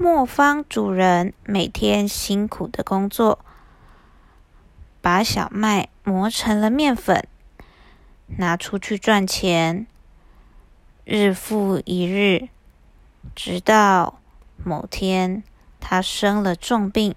[0.00, 3.40] 磨坊主人每天辛苦的工作，
[5.00, 7.26] 把小麦磨成了面粉，
[8.36, 9.88] 拿出去赚钱，
[11.04, 12.48] 日复一日，
[13.34, 14.20] 直到
[14.62, 15.42] 某天
[15.80, 17.16] 他生了重病，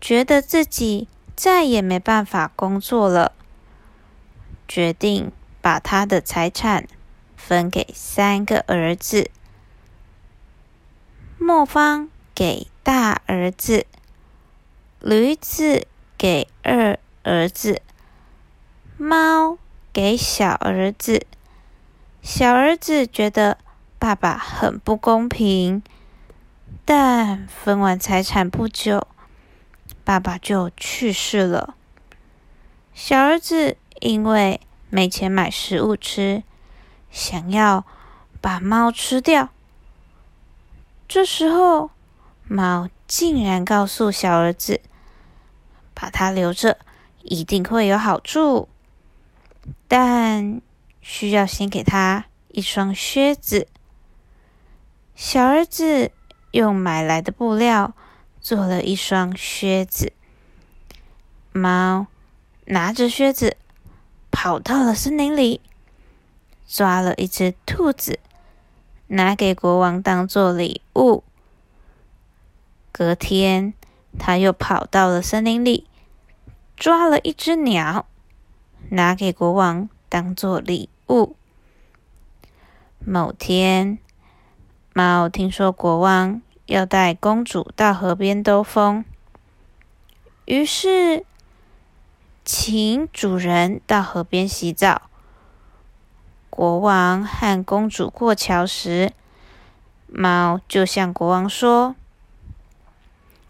[0.00, 1.06] 觉得自己
[1.36, 3.34] 再也没办法工作了，
[4.66, 6.88] 决定把他的财产
[7.36, 9.30] 分给三个儿子。
[11.54, 13.84] 磨坊给大儿子，
[15.00, 15.86] 驴子
[16.16, 17.82] 给二儿子，
[18.96, 19.58] 猫
[19.92, 21.26] 给小儿子。
[22.22, 23.58] 小儿子觉得
[23.98, 25.82] 爸爸很不公平，
[26.86, 29.06] 但分完财产不久，
[30.02, 31.74] 爸爸就去世了。
[32.94, 36.44] 小儿子因为没钱买食物吃，
[37.10, 37.84] 想要
[38.40, 39.50] 把猫吃掉。
[41.14, 41.90] 这时候，
[42.48, 44.80] 猫竟然告诉小儿子
[45.92, 46.78] ：“把它留着，
[47.20, 48.66] 一定会有好处。
[49.86, 50.62] 但
[51.02, 53.68] 需要先给他一双靴子。”
[55.14, 56.12] 小儿子
[56.52, 57.92] 用买来的布料
[58.40, 60.14] 做了一双靴子。
[61.52, 62.06] 猫
[62.64, 63.58] 拿着靴子
[64.30, 65.60] 跑到了森林里，
[66.66, 68.18] 抓了一只兔子。
[69.14, 71.22] 拿给国王当做礼物。
[72.90, 73.74] 隔天，
[74.18, 75.86] 他又跑到了森林里，
[76.76, 78.06] 抓了一只鸟，
[78.88, 81.36] 拿给国王当做礼物。
[83.04, 83.98] 某天，
[84.94, 89.04] 猫听说国王要带公主到河边兜风，
[90.46, 91.26] 于是
[92.46, 95.10] 请主人到河边洗澡。
[96.54, 99.12] 国王和公主过桥时，
[100.06, 101.96] 猫就向国王说：“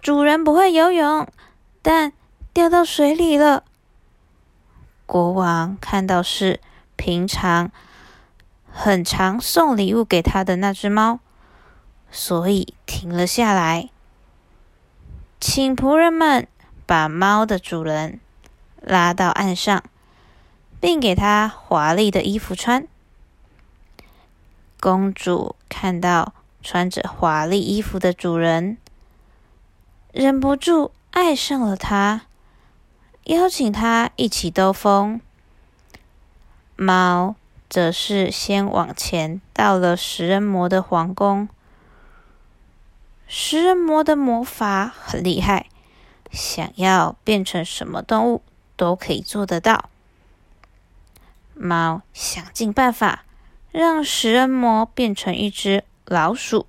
[0.01, 1.27] 主人不会游泳，
[1.83, 2.13] 但
[2.53, 3.65] 掉到水里了。”
[5.05, 6.61] 国王看到是
[6.95, 7.73] 平常
[8.71, 11.19] 很常送礼物给他的那只猫，
[12.09, 13.91] 所以停了下来，
[15.41, 16.47] 请仆人们
[16.87, 18.21] 把猫的主人
[18.81, 19.83] 拉到岸上，
[20.81, 22.87] 并给他华丽的衣服穿。
[24.83, 28.79] 公主看到穿着华丽衣服的主人，
[30.11, 32.23] 忍不住爱上了他，
[33.27, 35.21] 邀请他一起兜风。
[36.75, 37.37] 猫
[37.71, 41.49] 则是先往前到了食人魔的皇宫。
[43.29, 45.69] 食人魔的魔法很厉害，
[46.33, 48.43] 想要变成什么动物
[48.75, 49.89] 都可以做得到。
[51.55, 53.23] 猫想尽办法。
[53.73, 56.67] 让食人魔变成一只老鼠，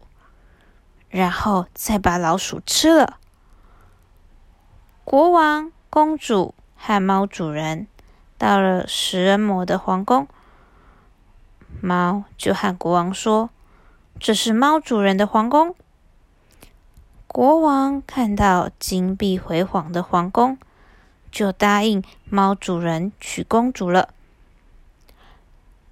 [1.09, 3.19] 然后再把老鼠吃了。
[5.03, 7.87] 国王、公主和猫主人
[8.37, 10.29] 到了食人魔的皇宫，
[11.81, 13.49] 猫就和国王说
[14.17, 15.75] ：“这是猫主人的皇宫。”
[17.27, 20.57] 国王看到金碧辉煌的皇宫，
[21.29, 24.13] 就答应猫主人娶公主了。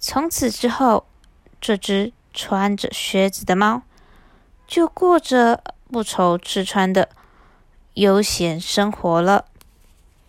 [0.04, 1.06] 从此之后，
[1.60, 3.82] 这只穿着靴子的猫
[4.66, 7.08] 就过着不愁吃穿的
[7.94, 9.44] 悠闲生活了。